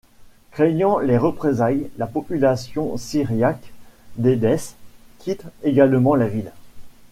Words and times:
Craignant 0.49 0.97
les 0.97 1.15
représailles, 1.15 1.91
la 1.99 2.07
population 2.07 2.97
syriaque 2.97 3.71
d’Édesse 4.17 4.73
quitte 5.19 5.43
également 5.63 6.15
la 6.15 6.27
ville. 6.27 6.51